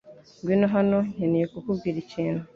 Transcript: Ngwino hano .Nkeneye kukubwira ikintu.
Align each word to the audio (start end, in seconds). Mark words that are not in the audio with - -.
Ngwino 0.39 0.67
hano 0.75 0.97
.Nkeneye 1.13 1.45
kukubwira 1.51 1.97
ikintu. 2.03 2.41